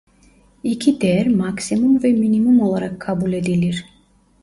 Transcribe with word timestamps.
İki 0.63 1.01
değer 1.01 1.27
maksimum 1.27 2.03
ve 2.03 2.11
minimum 2.13 2.59
olarak 2.61 3.01
kabul 3.01 3.33
edilir. 3.33 3.85